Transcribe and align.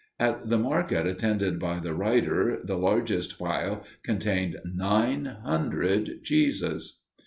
At 0.19 0.49
the 0.49 0.57
market 0.57 1.05
attended 1.05 1.59
by 1.59 1.77
the 1.77 1.93
writer, 1.93 2.59
the 2.63 2.75
largest 2.75 3.37
pile 3.37 3.83
contained 4.01 4.57
nine 4.65 5.25
hundred 5.25 6.23
cheeses. 6.23 7.01